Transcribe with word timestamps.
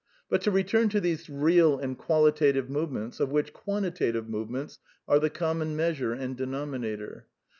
But 0.29 0.41
to 0.41 0.49
return 0.49 0.89
to 0.89 0.99
these 0.99 1.29
real 1.29 1.77
and 1.77 1.95
qualitative 1.95 2.71
movements 2.71 3.19
of 3.19 3.29
which 3.29 3.53
quantitative 3.53 4.27
movements 4.27 4.79
are 5.07 5.19
the 5.19 5.29
common 5.29 5.75
measure 5.75 6.11
and 6.13 6.35
denominator. 6.35 7.27